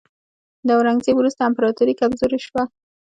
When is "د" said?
0.67-0.69